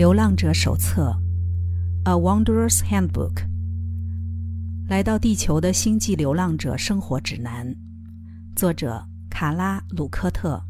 [0.00, 1.14] 流浪者手册，
[2.10, 3.34] 《A Wanderer's Handbook》。
[4.88, 7.76] 来到地球的星际流浪者生活指南，
[8.56, 10.64] 作者卡拉·鲁科特，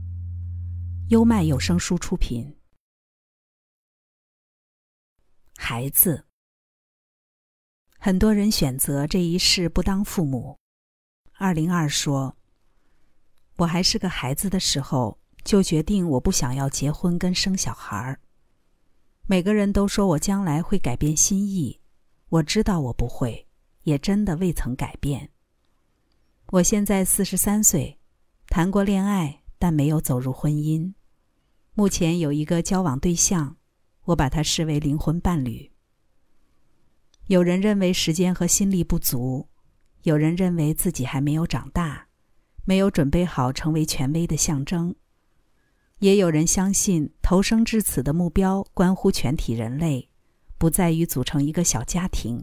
[1.10, 2.56] 优麦有声书出品。
[5.58, 6.24] 孩子，
[8.00, 10.58] 很多人选择这一世不当父母。
[11.34, 12.36] 二零二说
[13.58, 18.20] ：“我还是个孩子的时候，就决定我不想要结婚跟生小孩儿。”
[19.30, 21.78] 每个人都说我将来会改变心意，
[22.30, 23.46] 我知道我不会，
[23.84, 25.30] 也真的未曾改变。
[26.46, 28.00] 我现在四十三岁，
[28.48, 30.92] 谈过恋爱，但没有走入婚姻。
[31.74, 33.56] 目前有一个交往对象，
[34.06, 35.70] 我把他视为灵魂伴侣。
[37.28, 39.48] 有人认为时间和心力不足，
[40.02, 42.08] 有人认为自己还没有长大，
[42.64, 44.92] 没有准备好成为权威的象征。
[46.00, 50.08] 也有人相信，投生至此的目标关乎全体人类，
[50.56, 52.42] 不在于组成一个小家庭。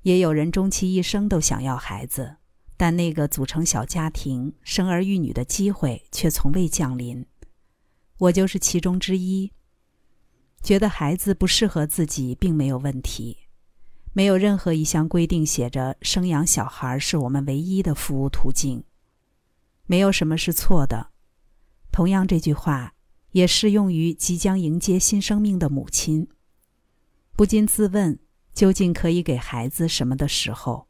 [0.00, 2.36] 也有人终其一生都想要孩子，
[2.78, 7.24] 但那个组成小家庭、生儿育女的机会却从未降临。
[8.18, 9.52] 我就是其中之一。
[10.62, 13.36] 觉得孩子不适合自己，并没有问题。
[14.14, 18.84] 没有任何一项规定写着生养小孩是我们唯一的服务途径。
[19.86, 21.11] 没有什么是错的。
[21.92, 22.94] 同样，这句话
[23.30, 26.26] 也适用于即将迎接新生命的母亲。
[27.36, 28.18] 不禁自问：
[28.54, 30.88] 究竟可以给孩子什么的时候？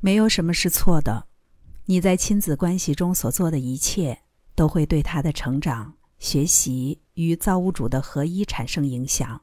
[0.00, 1.28] 没有什么是错的。
[1.86, 4.22] 你在亲子关系中所做的一切，
[4.56, 9.42] 都会对他的成长、学习与造物主的合一产生影响。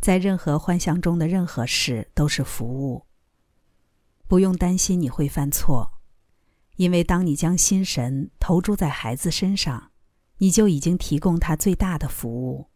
[0.00, 3.06] 在任何幻想中的任何事都是服务。
[4.26, 5.91] 不用担心你会犯错。
[6.82, 9.92] 因为当你将心神投注在孩子身上，
[10.38, 12.66] 你就已经提供他最大的服务。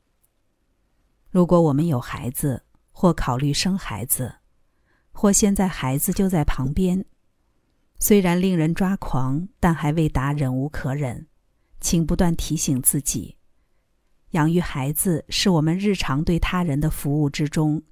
[1.29, 4.36] 如果我们有孩子，或考虑生孩子，
[5.11, 7.05] 或现在孩子就在旁边，
[7.98, 11.27] 虽然令人抓狂，但还未达忍无可忍。
[11.80, 13.36] 请不断提醒自己，
[14.30, 17.83] 养育孩子是我们日常对他人的服务之中，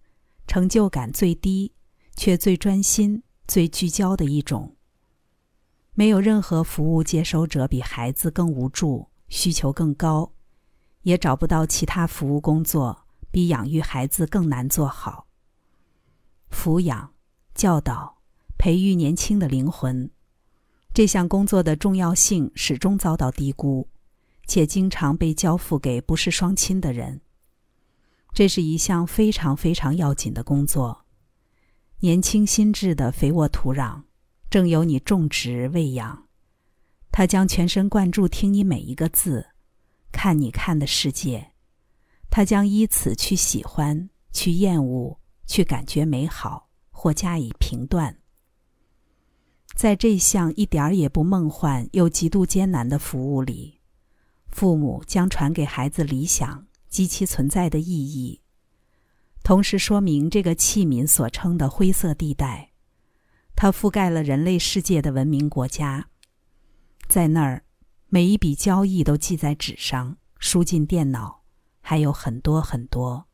[0.46, 1.72] 成就感最低，
[2.14, 4.73] 却最专心、最聚焦的一种。
[5.96, 10.32] 没有任何服务接收者比孩子更无助、需求更高，
[11.02, 15.28] 也找不到其他服务工作比养育孩子更难做好。
[16.50, 17.14] 抚养、
[17.54, 18.18] 教导、
[18.58, 20.10] 培育年轻的灵魂，
[20.92, 23.88] 这项工作的重要性始终遭到低估，
[24.48, 27.20] 且经常被交付给不是双亲的人。
[28.32, 31.04] 这是一项非常非常要紧的工作，
[32.00, 34.02] 年轻心智的肥沃土壤。
[34.54, 36.28] 正由你种植喂养，
[37.10, 39.48] 他将全神贯注听你每一个字，
[40.12, 41.50] 看你看的世界，
[42.30, 48.16] 他将依此去喜欢、去厌恶、去感觉美好或加以评断。
[49.74, 53.80] 在这项一点儿也不梦幻又极度艰难的服务里，
[54.46, 58.40] 父母将传给孩子理想及其存在的意义，
[59.42, 62.73] 同时说明这个器皿所称的灰色地带。
[63.56, 66.08] 它覆盖了人类世界的文明国家，
[67.06, 67.64] 在那儿，
[68.08, 71.42] 每一笔交易都记在纸上，输进电脑，
[71.80, 73.26] 还有很多很多，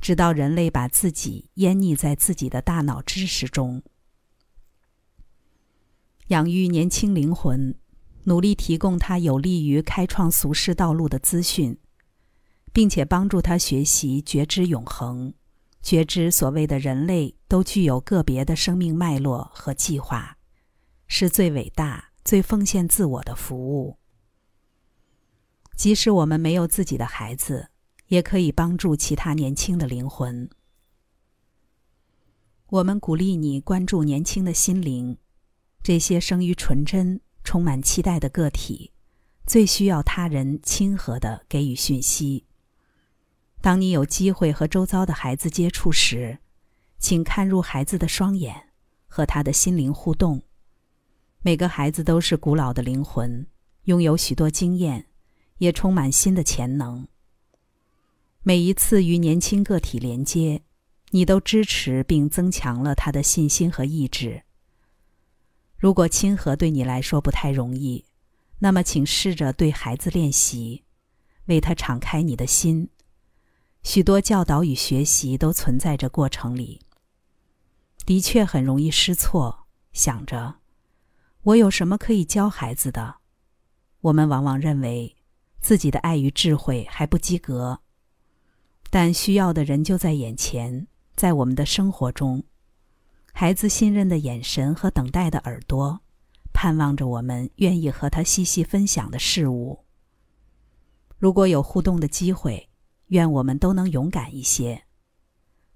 [0.00, 3.82] 直到人类把自己淹溺在自己的大脑知识中。
[6.28, 7.74] 养育年轻灵魂，
[8.24, 11.78] 努力提供他有利于开创俗世道路的资讯，
[12.72, 15.34] 并且帮助他学习觉知永恒。
[15.82, 20.36] 觉知所谓的人类都具有个别的生命脉络和计划，
[21.06, 23.98] 是最伟大、最奉献自我的服务。
[25.76, 27.70] 即使我们没有自己的孩子，
[28.08, 30.50] 也可以帮助其他年轻的灵魂。
[32.66, 35.16] 我们鼓励你关注年轻的心灵，
[35.82, 38.92] 这些生于纯真、充满期待的个体，
[39.46, 42.47] 最需要他人亲和的给予讯息。
[43.60, 46.38] 当你有机会和周遭的孩子接触时，
[46.98, 48.68] 请看入孩子的双眼，
[49.06, 50.42] 和他的心灵互动。
[51.42, 53.46] 每个孩子都是古老的灵魂，
[53.84, 55.06] 拥有许多经验，
[55.58, 57.06] 也充满新的潜能。
[58.42, 60.62] 每一次与年轻个体连接，
[61.10, 64.42] 你都支持并增强了他的信心和意志。
[65.76, 68.04] 如果亲和对你来说不太容易，
[68.60, 70.84] 那么请试着对孩子练习，
[71.46, 72.88] 为他敞开你的心。
[73.82, 76.82] 许多教导与学习都存在着过程里。
[78.04, 80.56] 的确很容易失错，想着
[81.42, 83.16] 我有什么可以教孩子的。
[84.00, 85.16] 我们往往认为
[85.60, 87.80] 自己的爱与智慧还不及格，
[88.90, 90.86] 但需要的人就在眼前，
[91.16, 92.44] 在我们的生活中。
[93.32, 96.00] 孩子信任的眼神和等待的耳朵，
[96.52, 99.84] 盼望着我们愿意和他细细分享的事物。
[101.18, 102.67] 如果有互动的机会，
[103.08, 104.84] 愿我们都能勇敢一些。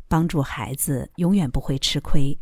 [0.08, 2.38] 帮助孩子永远不会吃亏。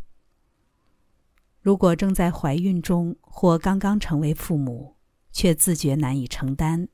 [1.60, 4.96] 如果正在怀孕中或刚刚成为父母，
[5.30, 6.88] 却自觉难以承担，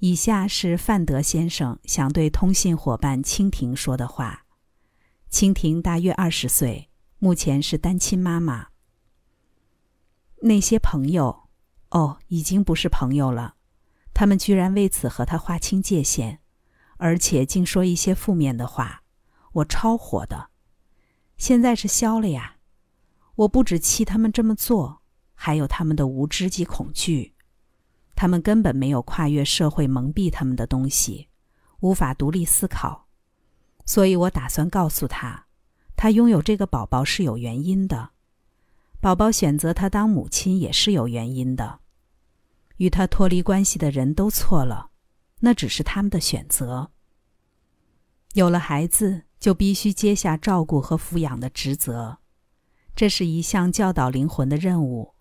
[0.00, 4.44] 以下是范德先生想对通信伙伴蜻蜓说的话。
[5.30, 8.68] 蜻蜓大约二十岁，目前是单亲妈妈。
[10.42, 11.48] 那些朋友，
[11.90, 13.54] 哦，已经不是朋友了。
[14.12, 16.40] 他们居然为此和他划清界限，
[16.96, 19.02] 而且竟说一些负面的话。
[19.52, 20.48] 我超火的，
[21.36, 22.56] 现在是消了呀！
[23.36, 25.02] 我不止气他们这么做，
[25.34, 27.34] 还有他们的无知及恐惧。
[28.16, 31.28] 他们根本没有跨越社会蒙蔽他们的东西，
[31.80, 33.06] 无法独立思考。
[33.86, 35.46] 所以我打算告诉他，
[35.94, 38.10] 他拥有这个宝宝是有原因的，
[39.00, 41.78] 宝宝选择他当母亲也是有原因的。
[42.78, 44.90] 与他脱离关系的人都错了，
[45.44, 46.90] 那只是他们的选择。
[48.32, 49.22] 有了孩子。
[49.44, 52.16] 就必须接下照顾和抚养的职责，
[52.96, 55.12] 这是一项教导灵魂的任务，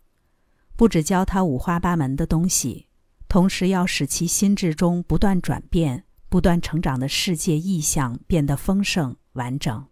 [0.77, 2.87] 不只教他五花八门的东西，
[3.27, 9.87] 同时要使其心智中不断转变、不断成长的世界意象变得丰盛完整。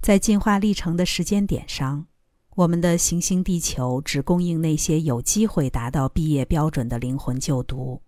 [0.00, 2.06] 在进化历程的时间点上，
[2.54, 8.00] 我们的行星地球只供应那些有机会达到毕业标准的灵魂就读，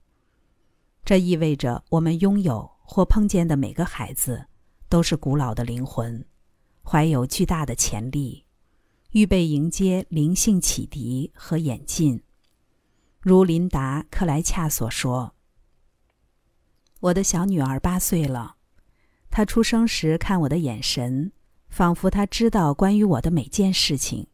[1.05, 2.75] 这意味着我们拥有。
[2.87, 4.45] 或碰见的每个孩子，
[4.91, 6.23] 都是古老的灵魂，
[6.83, 8.45] 怀有巨大的潜力，
[9.13, 12.23] 预备迎接灵性启迪和演进。
[13.21, 15.35] 如琳达·克莱恰所说
[17.01, 18.57] ：“我的小女儿八岁了，
[19.31, 21.33] 她出生时看我的眼神，
[21.71, 24.27] 仿佛她知道关于我的每件事情。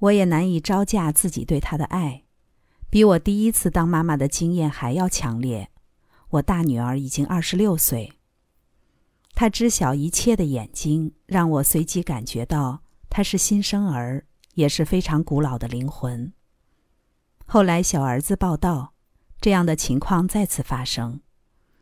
[0.00, 2.24] 我也难以招架自己对她的爱，
[2.90, 5.70] 比我第一次当妈妈的经验还要强烈。”
[6.30, 8.12] 我大女儿已经二十六岁。
[9.34, 16.32] 她知晓一切的眼睛让我随即感觉到她是新生儿，也是非常古老的灵魂。
[17.46, 18.92] 后来小儿子报道，
[19.40, 21.20] 这样的情况再次发生。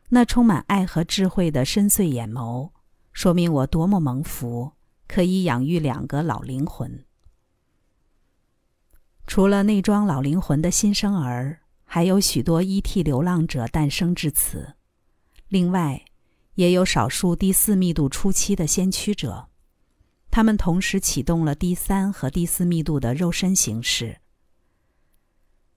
[0.08, 2.70] 那充满爱和智慧的深邃眼眸，
[3.12, 4.72] 说明我多么蒙福，
[5.06, 7.04] 可以养育两个老灵魂。
[9.28, 11.60] 除了内装老灵魂的新生儿。
[11.90, 14.75] 还有许多 ET 流浪者诞生至此，
[15.48, 16.04] 另外，
[16.54, 19.48] 也有少数第四密度初期的先驱者，
[20.30, 24.19] 他们同时启动了第三和第四密度的肉身形式。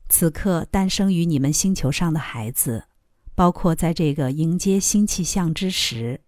[0.10, 2.84] 此刻诞生于你们星球上的孩子，
[3.34, 6.20] 包括在这个迎接新气象之时，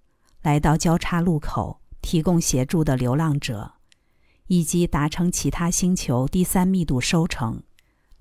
[0.42, 3.74] 来到交叉路口提供协助的流浪者，
[4.48, 7.64] 以及达成其他星球第三密度收成。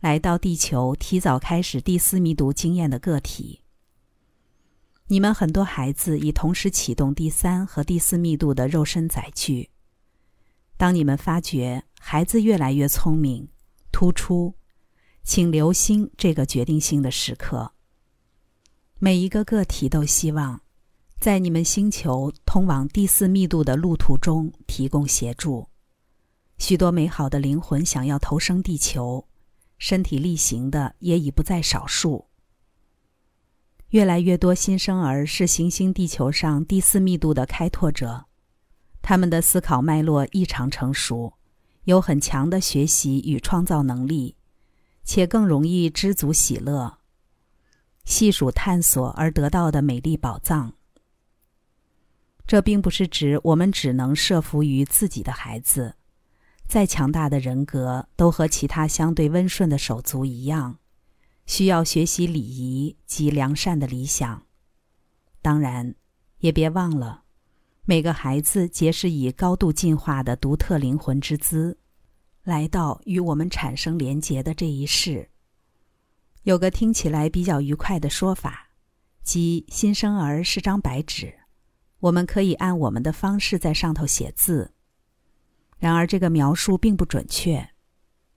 [0.01, 3.61] 来到地球，提早开始第四密度经验的个体。
[5.07, 9.71] 你们很多孩子已同时启动第三和第四密度的肉身载具。
[10.77, 13.49] 当你们发觉孩子越来越聪明、
[13.93, 14.55] 突出，
[15.23, 17.73] 请留心这个决定性的时刻。
[18.99, 20.63] 每一个个体都希望
[21.21, 25.69] 在你们星球通往第四密度的路途中提供协助。
[26.63, 29.27] 许多美好的灵魂想要投生地球。
[29.79, 32.29] 身体力行的也已不在少数。
[33.89, 38.27] 越来越多新生儿是行星地球上第四密度的开拓者，
[39.03, 41.33] 他们的思考脉络异常成熟，
[41.83, 44.37] 有很强的学习与创造能力，
[45.03, 46.99] 且更容易知足喜乐，
[48.05, 50.75] 细数探索而得到的美丽宝藏。
[52.47, 55.97] 这并不是指我们只能设伏于自己的孩子。
[56.73, 60.79] 再强大的人格，都和其他相对温顺的手足一样，
[61.45, 64.47] 需要学习礼仪及良善的理想。
[65.43, 65.95] 当然，
[66.39, 67.25] 也别忘了，
[67.85, 71.77] 每个孩子皆是以高度进化的独特灵魂之姿，
[72.43, 75.29] 来到与我们产生连结的这一世。
[76.45, 78.69] 有个听起来比较愉快的说法，
[79.23, 81.35] 即新生儿是张白纸，
[82.01, 84.73] 我们可以按我们的方式在上头写字。
[85.83, 87.71] 然而，这个描述并不准确。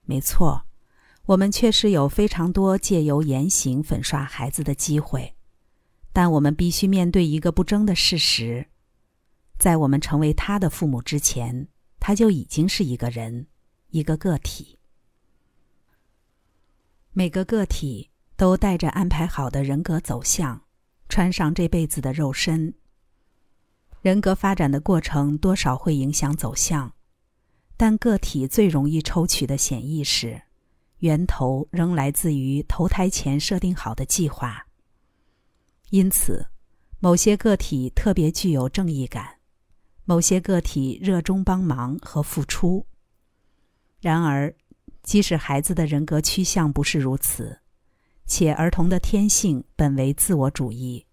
[0.02, 0.66] 没错，
[1.26, 5.36] 我们确实有非常多借由言行粉刷孩子的机会，
[6.12, 8.66] 但我们必须面对一个不争的事实：
[9.60, 11.68] 在我们成为他的父母之前，
[12.00, 13.46] 他就已经是一个人，
[13.90, 14.80] 一个个体。
[17.12, 20.62] 每个个体都带着安排好的人格走向，
[21.08, 22.74] 穿上这辈子的肉身。
[24.00, 26.92] 人格发展的过程多少会影响走向，
[27.76, 30.42] 但个体最容易抽取的潜意识，
[30.98, 34.66] 源头仍来自于投胎前设定好的计划。
[35.90, 36.46] 因此，
[36.98, 39.38] 某些个体特别具有正义感，
[40.04, 42.86] 某些个体热衷帮忙和付出。
[44.00, 44.54] 然而，
[45.02, 47.60] 即使孩子的人格趋向不是如此，
[48.26, 51.06] 且儿童的天性本为自我主义。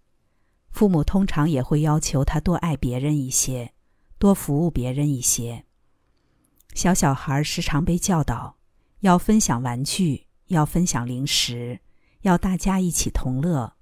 [0.70, 3.72] 父母通常也会要求他多爱别人一些，
[4.18, 5.64] 多服务别人一些。
[6.74, 8.56] 小小孩时常被教导
[9.00, 11.78] 要分享玩具，要分享零食，
[12.22, 13.74] 要大家一起同乐。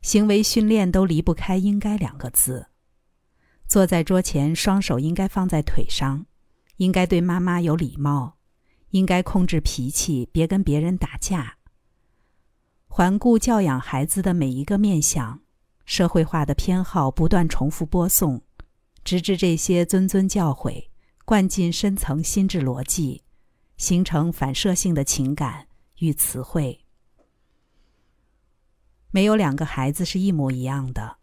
[0.00, 2.68] 行为训练都离不开“应该”两个字。
[3.66, 6.26] 坐在桌前，双手应该放在腿上，
[6.76, 8.38] 应该对妈妈有礼貌，
[8.90, 11.56] 应该控制脾气，别跟别人打架。
[12.86, 15.40] 环顾教养孩子的每一个面相。
[15.84, 18.42] 社会化的偏好不断重复播送，
[19.02, 20.87] 直至这些谆谆教诲
[21.28, 23.22] 灌进深层心智逻辑，
[23.76, 25.68] 形成反射性的情感
[25.98, 26.86] 与词汇。
[29.10, 31.18] 没有两个孩子是一模一样的，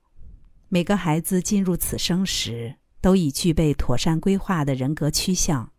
[0.68, 5.74] 每个孩子进入此生时都已具备妥善规划的人格趋向。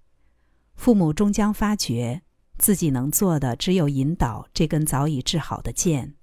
[0.75, 2.23] 父母终将发觉，
[2.59, 6.16] 自己能做的只有引导这根早已治好的剑。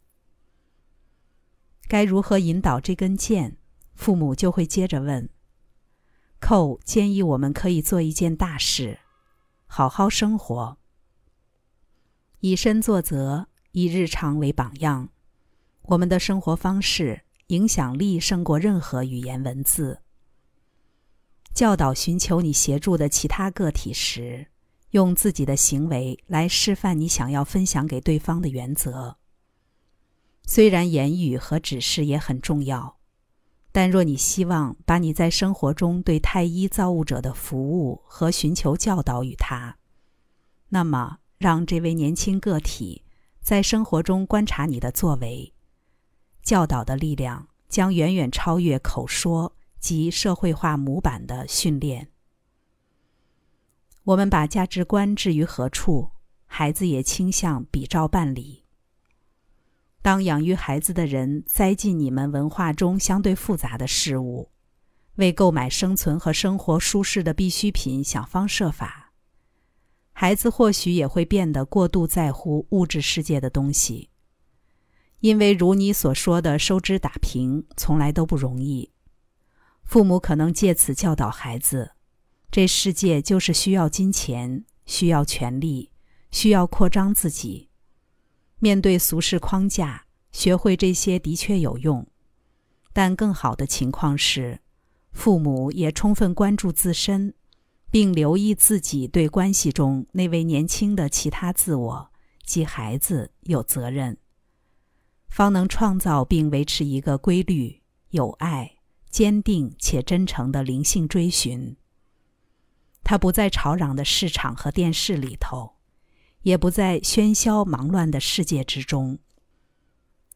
[1.87, 3.55] 该如何引导这根剑？
[3.95, 5.29] 父母就会接着问。
[6.43, 8.99] 寇建议我们可以做一件大事：
[9.65, 10.77] 好好生活，
[12.41, 15.07] 以身作则，以日常为榜样。
[15.83, 20.01] 我们的生活方式影响力胜过任何语言文字。
[21.53, 24.47] 教导寻求你协助的其他个体时，
[24.89, 29.15] 用自己的行为来示范你想要分享给对方的原则。
[30.45, 32.97] 虽然言语和指示也很重要，
[33.73, 39.77] 但若你希望把你在生活中对太医造物者的服务和寻求教导与他，
[40.69, 43.03] 那么让这位年轻个体
[43.41, 45.51] 在生活中观察你的作为，
[46.43, 52.09] 教导的力量将远远超越口说及社会化模板的训练。
[54.03, 56.11] 我们把价值观置于何处，
[56.45, 58.62] 孩子也倾向比照办理。
[60.03, 64.51] 当养育孩子的人栽进你们文化中相对复杂的事物，
[65.15, 69.13] 为购买生存和生活舒适的必需品想方设法，
[70.11, 74.09] 孩子或许也会变得过度在乎物质世界的东西。
[75.21, 78.91] 因为如你所说的收支打平从来都不容易，
[79.85, 81.91] 父母可能借此教导孩子：
[82.51, 85.91] 这世界就是需要金钱，需要权力，
[86.29, 87.69] 需要扩张自己。
[88.63, 92.07] 面对俗世框架，学会这些的确有用，
[92.93, 94.61] 但更好的情况是，
[95.11, 97.33] 父母也充分关注自身，
[97.91, 102.11] 并留意自己对关系中那位年轻的其他自我
[102.45, 104.17] 及孩子有责任，
[105.27, 108.77] 方能创造并维持一个规律、有爱、
[109.09, 111.75] 坚定且真诚的灵性追寻。
[113.03, 115.73] 他不在吵嚷的市场和电视里头。
[116.43, 119.19] 也不在喧嚣忙乱的世界之中。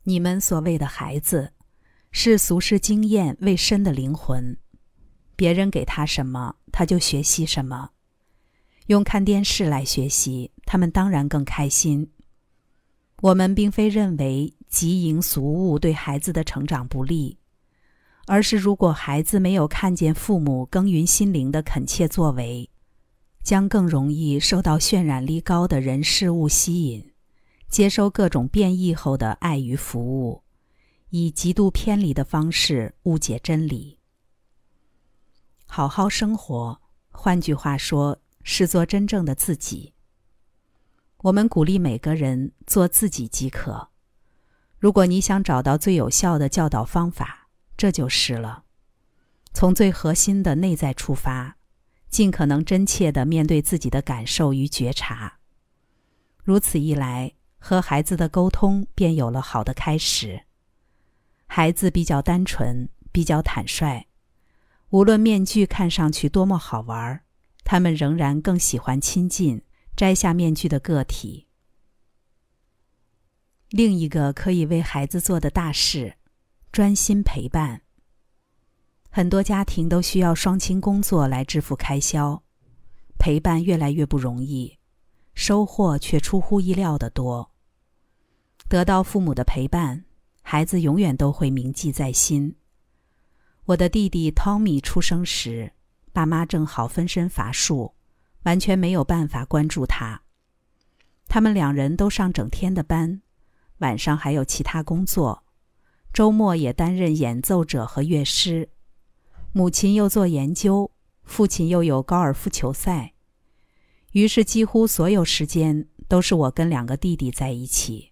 [0.03, 1.53] 你们所谓的孩子，
[2.11, 4.57] 是俗世经验未深的灵魂。
[5.35, 7.91] 别人给他什么，他就学习什么。
[8.87, 12.11] 用看电视来学习，他们当然更开心。
[13.21, 17.37] 我们并非认为极淫俗物对孩子的成长不利，
[18.27, 22.69] 而是如果孩子没有看见父母耕耘心灵的恳切作为。
[23.47, 27.13] 将更容易受到渲染力高的人事物吸引，
[27.69, 30.43] 接收各种变异后的爱与服务，
[31.11, 33.99] 以极度偏离的方式误解真理。
[35.65, 39.93] 好好生活，换句话说，是做真正的自己。
[41.19, 43.91] 我们鼓励每个人做自己即可。
[44.77, 48.65] 如果你想找到最有效的教导方法，这就是了。
[49.53, 51.55] 从最核心的内在出发。
[52.09, 55.39] 尽可能真切地面对自己的感受与觉察，
[56.43, 60.43] 如此一来，和孩子的沟通便有了好的开始。
[61.45, 64.07] 孩子比较单纯，比较坦率，
[64.89, 67.21] 无论面具看上去多么好玩，
[67.63, 69.61] 他们仍然更喜欢亲近
[69.95, 71.47] 摘下面具的个体。
[73.69, 76.15] 另一个可以为孩子做的大事，
[76.71, 77.81] 专心陪伴。
[79.17, 82.43] 很多家庭都需要双亲工作来支付开销，
[83.17, 84.77] 陪伴越来越不容易，
[85.33, 87.49] 收获却出乎意料的多。
[88.69, 90.05] 得到父母的陪伴，
[90.43, 92.57] 孩子永远都会铭记在心。
[93.65, 95.73] 我的弟弟 Tommy 出生时，
[96.13, 97.95] 爸妈正好分身乏术，
[98.43, 100.21] 完全没有办法关注他。
[101.27, 103.23] 他们两人都上整天的班，
[103.79, 105.43] 晚上还有其他工作，
[106.13, 108.69] 周末也担任演奏者和乐师。
[109.51, 110.91] 母亲又做研究，
[111.23, 113.13] 父亲又有高尔夫球赛，
[114.11, 118.11] 于是几乎所有时间都是我跟两个弟弟在一起。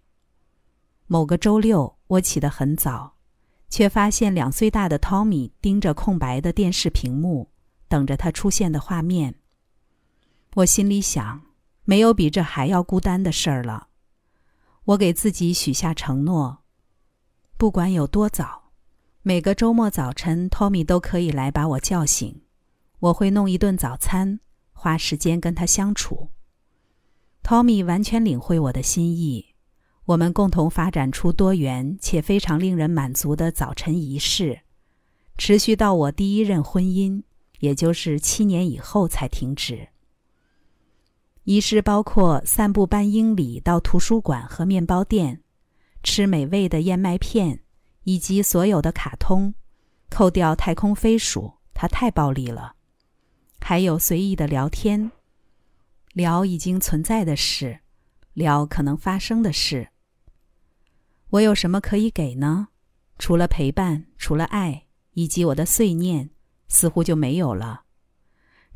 [1.08, 3.18] 某个周六，我起得很早，
[3.70, 7.52] 却发现两岁大的 Tommy 盯着空白的电视屏幕，
[7.88, 9.36] 等着他出现的画面。
[10.56, 11.42] 我心里想。
[11.88, 13.90] 没有比这还要孤单的事儿了。
[14.86, 16.64] 我给自己许下承诺，
[17.58, 18.65] 不管有多早，
[19.28, 22.44] 每个周末早晨，托米都可以来把我叫醒。
[23.00, 24.40] 我会弄一顿早餐，
[24.72, 26.30] 花时间跟他相处。
[27.42, 29.44] 托米完全领会我的心意，
[30.06, 34.60] 我们共同发展出多元且非常令人满足的早晨仪式，
[35.40, 37.24] 持续到我第一任婚姻，
[37.62, 39.88] 也就是七年以后才停止。
[41.46, 45.42] 仪式包括散步半英里到图书馆和面包店，
[46.04, 47.62] 吃美味的燕麦片，
[48.06, 49.54] 以及所有的卡通，
[50.10, 52.76] 扣掉太空飞鼠，它太暴力了。
[53.60, 55.12] 还有随意的聊天，
[56.14, 57.80] 聊已经存在的事，
[58.34, 59.90] 聊可能发生的事。
[61.32, 62.70] 我有什么可以给呢？
[63.18, 66.30] 除了陪伴，除了爱，以及我的碎念，
[66.68, 67.84] 似乎就没有了。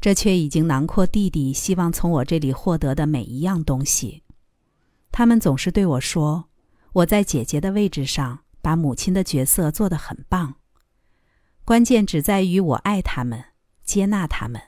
[0.02, 4.24] 这却已经囊括弟弟希望从我这里获得的每一样东西。
[5.12, 6.50] 他们总是对我说
[6.94, 10.58] ：“我在姐姐的位置上，把母亲的角色做得很棒。
[11.66, 13.46] 关键只在于我爱他们，
[13.84, 14.62] 接纳他们。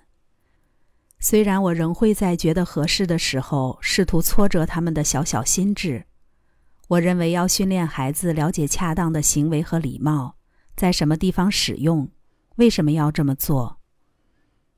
[1.19, 6.07] 虽然我仍会在觉得合适的时候试图挫折他们的小小心智。
[6.87, 10.35] 我认为要训练孩子了解恰当的行为和礼貌，
[10.75, 12.09] 在什么地方使用，
[12.55, 13.79] 为什么要这么做。”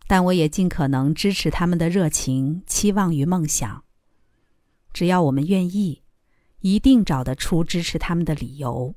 [0.05, 3.85] 但我也尽可能支持他们的热情、期望与梦想。
[4.91, 6.03] 只要我们愿意，
[6.59, 8.95] 一定找得出支持他们的理由。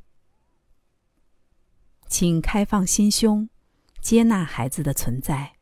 [2.08, 3.48] 请开放心胸，
[4.00, 5.54] 接纳孩子的存在。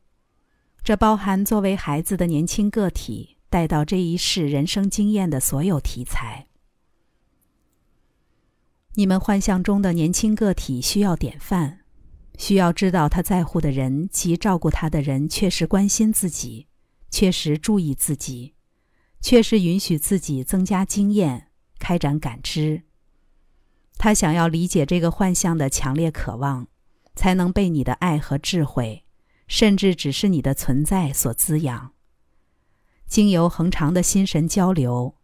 [0.82, 6.46] 这包含作为孩子的年轻个体带到这一世人生经验的所有题材。
[8.94, 11.80] 你们幻象中的年轻个体需要典范。
[12.36, 16.66] 需要知道他在乎的人及照顾他的人确实关心自己，
[17.08, 18.54] 确实注意自己，
[19.20, 22.82] 确实允许自己增加经验、开展感知。
[23.96, 26.68] 他想要理解这个幻象的强烈渴望，
[27.14, 29.04] 才能被你的爱和智慧，
[29.46, 31.92] 甚至只是你的存在所滋养。
[33.06, 35.16] 经由恒长的心神交流，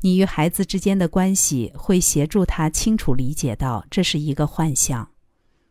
[0.00, 5.10] 你与孩子之间的关系会协助他清楚理解到这是一个幻象。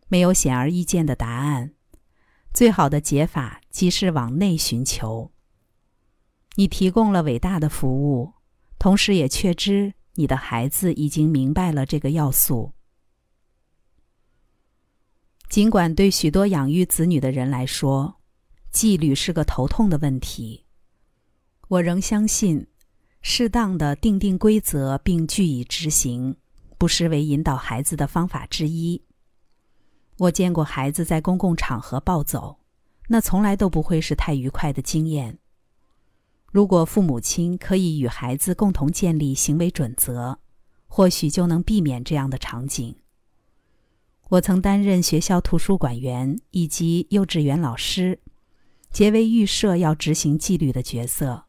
[0.08, 1.73] 没有显而易见的答案，
[2.53, 5.32] 最好的解法即是往内寻求。
[6.56, 8.34] 你提供了伟大的服务，
[8.77, 12.71] 同时也确知你的孩子已经明白了这个要素。
[15.49, 18.15] 尽管对许多养育子女的人来说，
[18.71, 20.65] 纪律是个头痛的问题，
[21.67, 22.65] 我仍相信，
[23.21, 26.36] 适当的定定规则并据以执行，
[26.78, 29.04] 不失为引导孩子的方法之一。
[30.17, 32.60] 我见过孩子在公共场合暴走，
[33.08, 35.38] 那从来都不会是太愉快的经验。
[36.53, 40.37] 如果父母亲可以与孩子共同建立行为准则，
[40.85, 42.95] 或许就能避免这样的场景。
[44.29, 48.19] 我曾担任学校图书馆员以及幼稚园老师，
[48.91, 51.45] 结为预设要执行纪律的角色，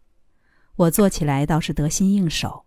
[0.77, 2.65] 我做起来倒是得心应手。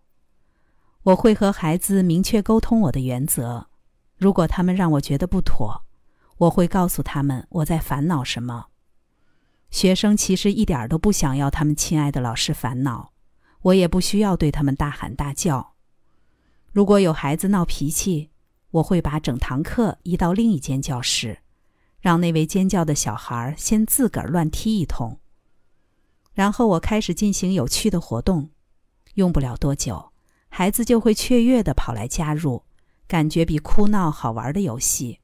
[1.05, 3.65] 我会和孩子明确沟通我的原则，
[4.15, 5.81] 如果他们让我觉得不妥。
[6.37, 8.67] 我会告诉他们我在烦恼什么。
[9.69, 13.11] 学生其实一点都不想要他们亲爱的老师烦恼，
[13.61, 15.73] 我也不需要对他们大喊大叫。
[16.71, 18.29] 如果有孩子闹脾气，
[18.71, 21.39] 我会把整堂课移到另一间教室，
[21.99, 25.19] 让那位尖叫的小孩先自个儿乱踢一通，
[26.33, 28.49] 然后我开始进行有趣的活动。
[29.15, 30.11] 用不了多久，
[30.49, 32.63] 孩子就会雀跃地跑来加入，
[33.07, 35.19] 感觉比哭闹好玩的游戏。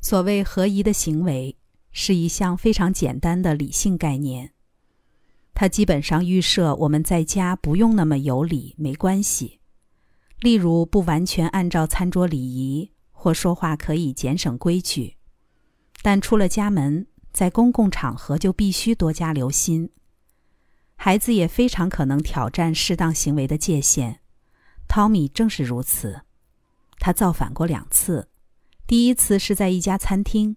[0.00, 1.56] 所谓合宜的行为，
[1.94, 4.50] 是一项非常简单的理性概念。
[5.54, 9.60] 它基本上预设我们在家不用那么有理，没关系。
[10.40, 15.16] 例如，不完全按照餐桌礼仪，或说话可以减省规矩，
[16.02, 19.90] 但出了家门，在公共场合就必须多加留心。
[20.96, 24.20] 孩子也非常可能挑战适当行为的界限，
[24.88, 26.22] 汤米正是如此，
[26.98, 28.28] 他造反过两次。
[28.86, 30.56] 第一次是在一家餐厅，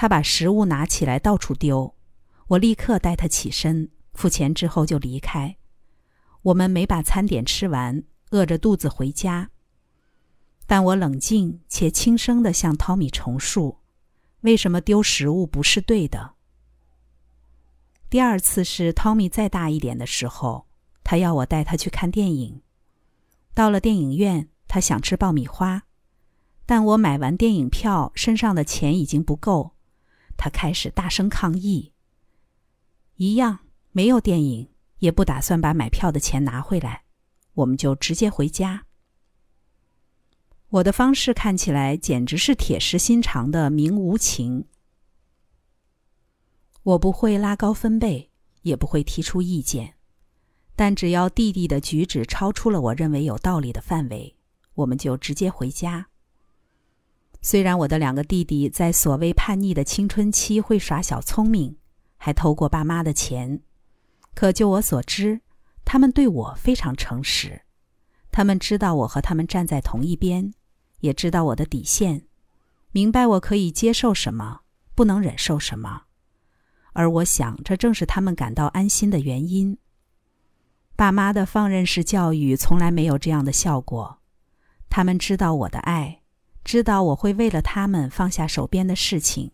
[0.00, 1.94] 他把食物拿起来到处丢，
[2.46, 5.58] 我立刻带他起身，付钱之后就离开。
[6.40, 9.50] 我们没把餐点吃完，饿着肚子回家。
[10.66, 13.80] 但我冷静且轻声地向汤米重述，
[14.40, 16.32] 为什么丢食物不是对的。
[18.08, 20.66] 第二次是汤米再大一点的时候，
[21.04, 22.62] 他要我带他去看电影。
[23.52, 25.82] 到了电影院，他想吃爆米花，
[26.64, 29.74] 但我买完电影票，身上的钱已经不够，
[30.40, 31.92] 他开始大声抗议。
[33.16, 33.58] 一样
[33.92, 37.02] 没有电影，也不打算把买票的钱拿回来，
[37.52, 38.86] 我们就直接回家。
[40.70, 44.64] 我的方式看起来简直是铁石心肠的明无情。
[46.84, 48.30] 我不会拉高分贝，
[48.62, 49.96] 也不会提出意见，
[50.74, 54.34] 但只要弟弟的举止超出了我认为有道理的范围，
[54.72, 56.09] 我们就直接回家。
[57.42, 61.76] 虽然我的两个弟弟在所谓叛逆的青春期会耍小聪明，
[62.16, 63.60] 还偷过爸妈的钱，
[64.34, 65.40] 可就我所知，
[65.84, 67.62] 他们对我非常诚实，
[68.30, 70.52] 他们知道我和他们站在同一边。
[71.00, 72.26] 也知道我的底线，
[72.92, 74.60] 明白我可以接受什么，
[74.94, 76.02] 不能忍受什么，
[76.92, 79.78] 而我想这正是他们感到安心的原因。
[80.96, 84.18] 爸妈的放任式教育从来没有这样的效果，
[84.90, 86.19] 他们知道我的爱，
[86.64, 89.52] 知道我会为了他们放下手边的事情，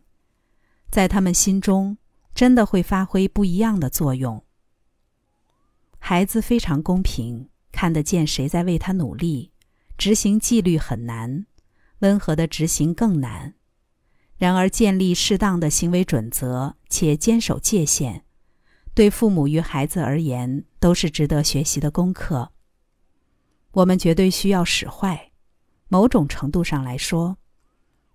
[0.91, 1.99] 在他们心中
[2.35, 4.45] 真的会发挥不一样的作用。
[5.99, 9.53] 孩子非常公平，看得见谁在为他努力。
[9.99, 11.47] 执行纪律很难，
[12.01, 13.55] 温和的执行更难。
[14.37, 18.25] 然而，建立适当的行为准则且坚守界限，
[18.93, 22.53] 对父母与孩子而言都是值得学习的功课。
[23.73, 25.26] 我们绝对需要使坏。
[25.89, 27.37] 某种程度上来说，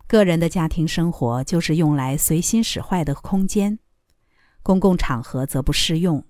[0.07, 3.79] 个人的家庭生活就是用来随心使坏的空间，
[4.61, 6.25] 公共场合则不适用。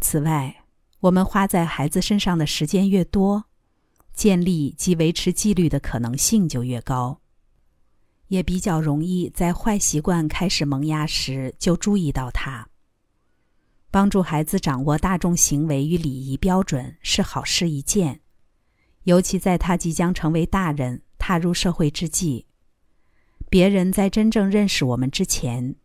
[0.00, 0.64] 此外，
[1.00, 3.44] 我们花在孩子身上的时间越多，
[4.12, 7.20] 建立及维持纪律的可能性就越高，
[8.28, 12.68] 也比较容易在坏习惯开始萌芽时就注意到它。
[13.90, 18.20] 帮助孩子掌握大众行为与礼仪标准是好事一件，
[19.06, 22.46] 尤其在他即将成为大人、踏入社会之际。
[23.48, 25.76] 别人在真正认识我们之前，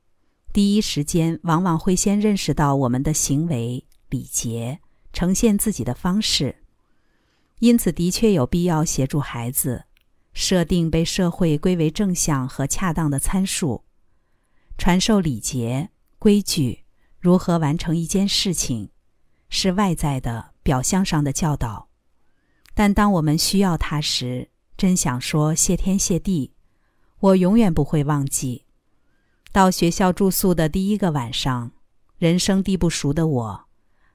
[0.52, 4.80] 第一时间往往会先认识到我们的行为、礼节、
[5.14, 6.64] 呈现自己的方式。
[7.60, 9.84] 因此，的确有必要协助孩子
[10.34, 13.84] 设定被社会归为正向和恰当的参数，
[14.80, 16.86] 传授礼节规矩，
[17.20, 18.90] 如何完成一件事情，
[19.48, 21.91] 是外在的表象上的教导。
[22.74, 26.54] 但当我们需要它时，真想说谢天谢地。
[27.20, 28.66] 我永远不会忘记，
[29.52, 31.72] 到学校住宿的第一个晚上，
[32.18, 33.66] 人生地不熟的我，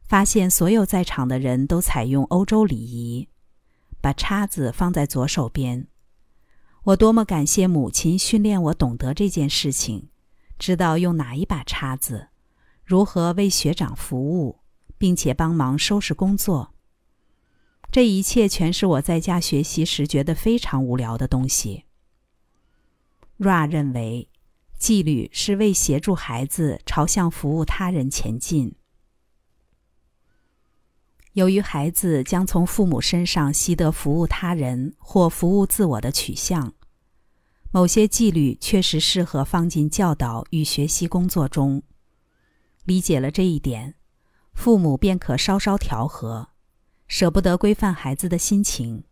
[0.03, 3.29] 发现所有在场的人都采用欧洲礼仪。
[4.01, 5.89] 把叉子放在左手边，
[6.85, 10.09] 我多么感谢母亲训练我懂得这件事情，
[10.59, 12.29] 知道用哪一把叉子，
[12.85, 14.61] 如何为学长服务，
[14.97, 16.76] 并且帮忙收拾工作。
[17.97, 21.85] 这一切全是我在家学习时觉得非常无聊的东西。
[23.39, 24.29] Ra 认为，
[24.79, 28.75] 纪律是为协助孩子朝向服务他人前进。
[31.33, 36.75] 由于孩子将从父母身上习得服务他人或服务自我的取向，
[37.71, 41.83] 某些纪律确实适合放进教导与学习工作中。
[42.85, 43.95] 理解了这一点，
[44.53, 46.51] 父母便可稍稍调和，
[47.09, 49.05] 舍不得规范孩子的心情。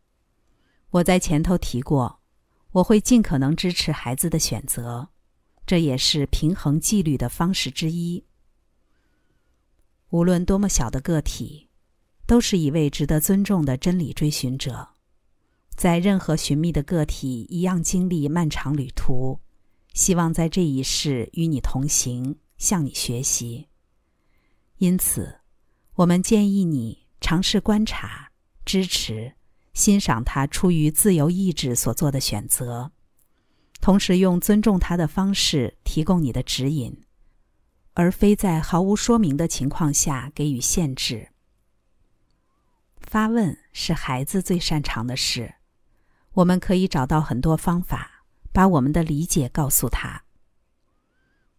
[0.91, 2.21] 我在前头提过，
[2.73, 5.09] 我会尽可能支持孩子的选择，
[5.67, 8.25] 这也是平衡纪律的方式之一。
[10.11, 11.69] 无论多么小的个体。
[12.27, 14.89] 都是一位值得尊重的真理追寻者，
[15.77, 19.39] 在任何寻觅的个体一样经历漫长旅途，
[19.93, 23.69] 希望在这一世与你同行，向你学习。
[24.79, 25.41] 因此，
[25.97, 28.33] 我们建议你尝试观察、
[28.67, 29.33] 支持、
[29.73, 32.93] 欣赏他出于自由意志所做的选择，
[33.81, 37.03] 同时用尊重他的方式提供你的指引，
[37.95, 41.31] 而非在毫无说明的情况下给予限制。
[43.01, 45.55] 发问是孩子最擅长的事，
[46.35, 50.25] 我们可以找到很多方法，把我们的理解告诉他。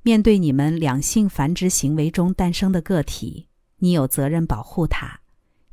[0.03, 3.47] 面对你们两性繁殖行为中诞生的个体，
[3.77, 5.21] 你有责任保护他，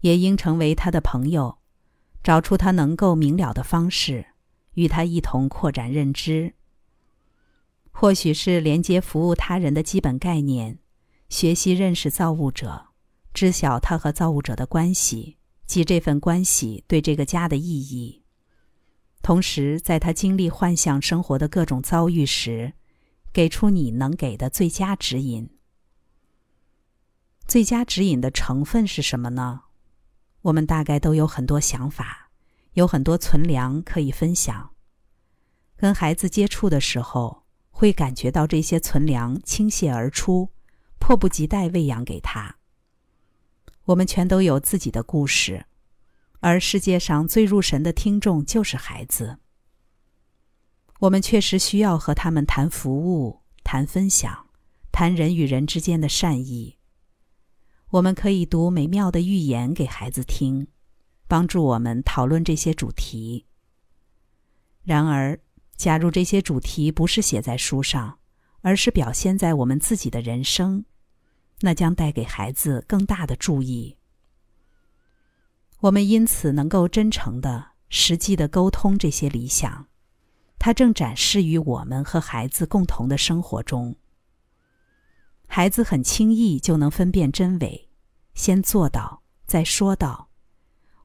[0.02, 1.58] 也应成为他的朋友，
[2.22, 4.26] 找出他能够明了的方式，
[4.74, 6.54] 与他一同扩展认知。
[7.90, 10.78] 或许是连接服务他人的基本概念，
[11.28, 12.88] 学习认识造物者，
[13.32, 15.36] 知晓他和造物者的关系
[15.66, 18.22] 及这份关系对这个家的意义。
[19.22, 22.72] 同时，在他经历幻象生活的各种遭遇时，
[23.32, 25.48] 给出你能给的最佳指引。
[27.46, 29.62] 最佳指引的成分是什么呢？
[30.42, 32.30] 我们大概都有很多想法，
[32.74, 34.70] 有很多存粮可以分享。
[35.76, 40.50] 跟孩子接触的时候，会感觉到这些存粮倾泻而出，
[40.98, 42.56] 迫不及待喂养给他。
[43.86, 45.66] 我们全都有自己的故事，
[46.40, 49.38] 而世界上最入神的听众就是孩子。
[51.00, 54.46] 我们确实需要和他们谈服务、谈分享、
[54.92, 56.78] 谈人与人之间的善意。
[57.92, 60.66] 我们可以读美妙的寓言给孩子听，
[61.28, 63.44] 帮助我们讨论这些主题。
[64.82, 65.38] 然而，
[65.76, 68.18] 假如这些主题不是写在书上，
[68.62, 70.86] 而是表现在我们自己的人生，
[71.60, 73.98] 那将带给孩子更大的注意。
[75.80, 79.86] 我们因此能够真诚的、实际的沟通这些理想，
[80.58, 83.94] 它正展示于我们和孩子共同的生活中。
[85.54, 87.90] 孩子很轻易就能分辨真伪，
[88.32, 90.30] 先做到再说到。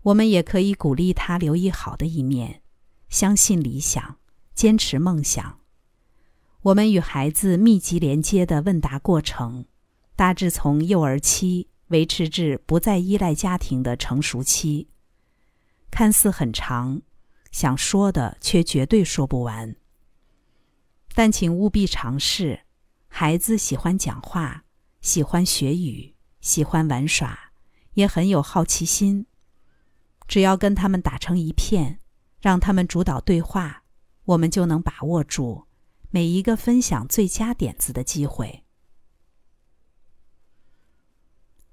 [0.04, 2.62] 我们也可以鼓励他留意好的一面，
[3.10, 4.20] 相信理想，
[4.56, 5.60] 坚持梦想。
[6.62, 9.66] 我们与孩子密集连接的问答过程，
[10.16, 14.88] 大致从幼儿期维持至不再依赖家庭的成熟期，
[15.92, 17.02] 看似很长，
[17.52, 19.76] 想说的却绝对说不完。
[21.14, 22.62] 但请务必尝试。
[23.20, 24.64] 孩子喜欢讲话，
[25.02, 27.52] 喜欢学语，喜欢玩耍，
[27.96, 29.26] 也很有好奇心。
[30.28, 32.00] 只要跟他们打成一片，
[32.40, 33.82] 让他们主导对话，
[34.26, 35.66] 我们就能把握住
[36.12, 38.64] 每一个分享最佳点子的机会。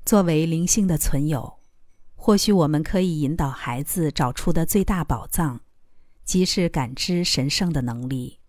[0.03, 1.59] 作为灵性的存有，
[2.15, 5.61] 或许我们可以引导孩子找出的最大宝藏，
[6.25, 8.41] 即是感知神圣的能力。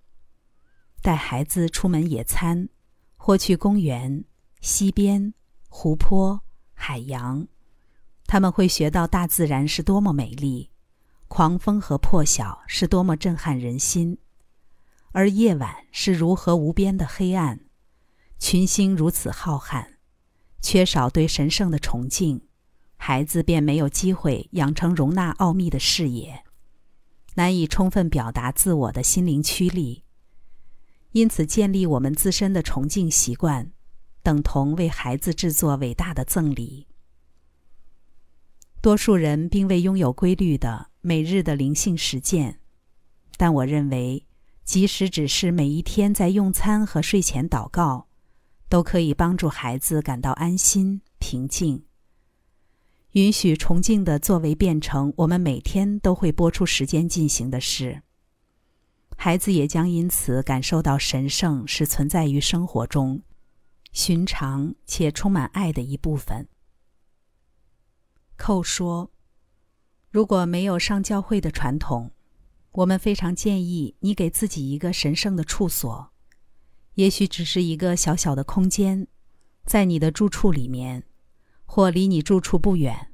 [1.02, 2.70] 带孩子出门野餐。
[3.26, 4.24] 或去公园、
[4.62, 5.34] 溪边、
[5.68, 6.40] 湖泊、
[6.76, 7.48] 海洋，
[8.28, 10.70] 他们会学到大自然是多么美丽，
[11.28, 14.20] 狂风和破晓是多么震撼人心，
[15.12, 17.62] 而夜晚是如何无边的黑暗，
[18.38, 19.84] 群星如此浩瀚，
[20.62, 22.40] 缺少对神圣的崇敬，
[22.96, 26.44] 孩子便没有机会养成容纳奥秘的视野，
[27.34, 30.05] 难以充分表达自我的心灵驱力。
[31.16, 33.72] 因此，建立我们自身的崇敬习惯，
[34.22, 36.88] 等同为孩子制作伟大的赠礼。
[38.82, 42.60] 多数人并未拥有规律的每日的灵性实践，
[43.38, 44.26] 但我认为，
[44.66, 48.08] 即使只是每一天在用餐和睡前祷告，
[48.68, 51.86] 都可以帮助孩子感到安心、平静。
[53.12, 58.02] 允许崇敬的作为变成我们每天都会拨出时间进行的事。
[59.16, 63.22] 孩子也将因此感受到神圣是存在于生活中，
[63.92, 66.48] 寻常且充满爱的一部分。
[68.38, 69.12] 寇说
[70.12, 72.12] ：“如果没有上教会的传统，
[72.74, 76.12] 我们非常建议你给自己一个神圣的处所，
[76.96, 79.08] 也许只是一个小小的空间，
[79.66, 81.06] 在你的住处里面，
[81.66, 83.14] 或离你住处不远。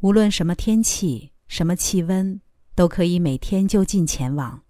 [0.00, 2.40] 无论什么天气、什么气温，
[2.74, 4.62] 都可以每天就近前往。”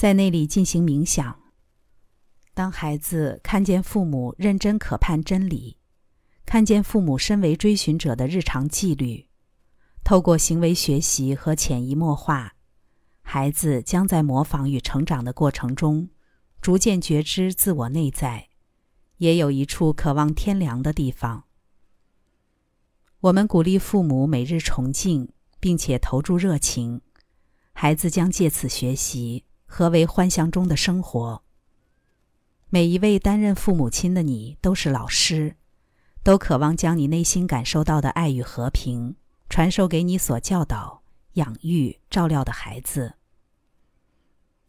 [0.00, 1.38] 在那里进行冥想。
[2.54, 5.76] 当孩子看见父母认真可盼真理，
[6.46, 9.26] 看见父母身为追寻者的日常纪律，
[10.02, 12.54] 透过行为学习和潜移默化，
[13.20, 16.08] 孩子将在模仿与成长的过程中，
[16.62, 18.48] 逐渐觉知自我内在
[19.18, 21.44] 也有一处渴望天良的地方。
[23.20, 25.28] 我们鼓励父母每日崇敬，
[25.60, 27.02] 并且投注热情，
[27.74, 29.44] 孩子将借此学习。
[29.72, 31.44] 何为幻象中的生活？
[32.70, 35.54] 每一位担任父母亲的你都是老师，
[36.24, 39.14] 都渴望将你内心感受到的爱与和平
[39.48, 41.04] 传授给你所教导、
[41.34, 43.14] 养育、照料的孩子。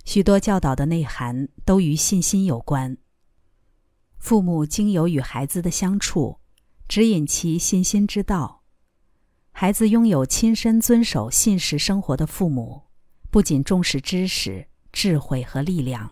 [0.05, 2.95] 许多教导的内涵都与信心有关。
[4.19, 6.37] 父母经由与孩子的相处，
[6.87, 8.61] 指引其信心之道。
[9.51, 12.83] 孩子拥有亲身遵守信实生活的父母，
[13.31, 14.67] 不仅重视知识。
[14.91, 16.11] 智慧和力量，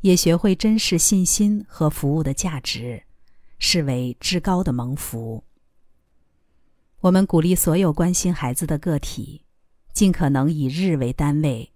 [0.00, 3.04] 也学会珍视信心和服务的价值，
[3.58, 5.44] 视为至高的蒙福。
[7.00, 9.44] 我们鼓励所有关心孩子的个体，
[9.92, 11.72] 尽可能以日为单位，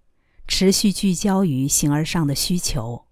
[0.47, 3.05] 持续聚焦于形而上的需求。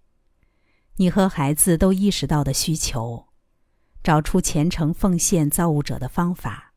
[0.96, 3.28] 你和孩子都意识到的需求，
[4.02, 6.74] 找出虔诚奉献造物者的方法，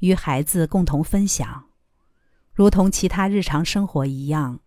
[0.00, 1.70] 与孩子共同分享，
[2.52, 4.60] 如同其他日常生活一样，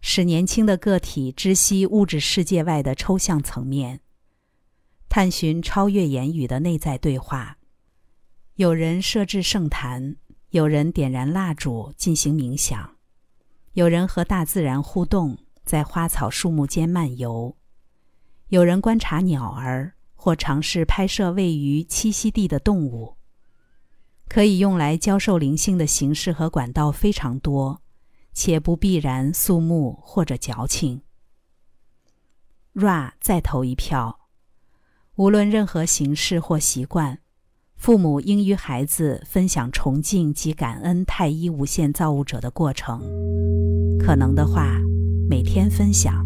[0.00, 4.00] 使年轻的个体知悉物质世界外的抽象层面，
[5.08, 7.58] 探寻超越言语的内在对话。
[8.54, 10.16] 有人设置圣坛，
[10.50, 12.96] 有人点燃蜡烛进行冥想，
[13.74, 17.56] 有人和大自然互动，在花草树木间漫游。
[18.48, 23.16] 有人观察鸟儿，或尝试拍摄位于栖息地的动物。
[24.28, 27.80] 可以用来教授灵性的形式和管道非常多，
[28.40, 31.02] 且不必然肃穆或者矫情。
[32.72, 34.28] Ra 再投一票。
[35.16, 37.18] 无论任何形式或习惯，
[37.74, 43.00] 父母应与孩子分享崇敬及感恩太一无限造物者的过程。
[43.98, 44.78] 可能的话，
[45.28, 46.24] 每天分享。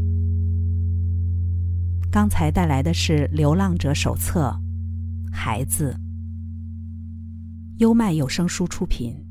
[2.11, 4.55] 刚才带来的是《流浪者手册》，
[5.35, 5.99] 孩子，
[7.79, 9.22] 优麦有声书出品。